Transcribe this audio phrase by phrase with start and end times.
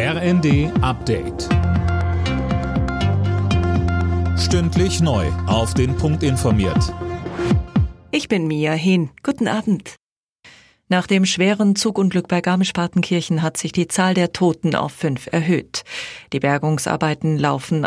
[0.00, 1.48] RND Update.
[4.38, 5.26] Stündlich neu.
[5.48, 6.94] Auf den Punkt informiert.
[8.12, 9.10] Ich bin Mia Hehn.
[9.24, 9.96] Guten Abend.
[10.88, 15.82] Nach dem schweren Zugunglück bei Garmisch-Partenkirchen hat sich die Zahl der Toten auf fünf erhöht.
[16.32, 17.84] Die Bergungsarbeiten laufen